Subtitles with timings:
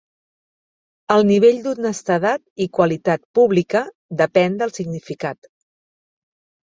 [1.15, 3.83] El nivell d'honestedat i qualitat pública
[4.23, 5.51] depèn del significat.